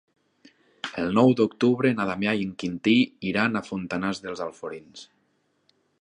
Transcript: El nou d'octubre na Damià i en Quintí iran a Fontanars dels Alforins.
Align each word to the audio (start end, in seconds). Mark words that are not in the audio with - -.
El 1.01 1.11
nou 1.17 1.33
d'octubre 1.41 1.91
na 1.99 2.07
Damià 2.11 2.33
i 2.39 2.47
en 2.47 2.55
Quintí 2.63 2.95
iran 3.33 3.61
a 3.61 3.65
Fontanars 3.71 4.23
dels 4.25 4.43
Alforins. 4.47 5.05